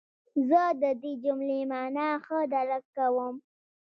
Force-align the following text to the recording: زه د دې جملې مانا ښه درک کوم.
زه 0.49 0.61
د 0.81 0.83
دې 1.01 1.11
جملې 1.23 1.59
مانا 1.71 2.09
ښه 2.25 2.39
درک 2.53 2.83
کوم. 2.97 3.35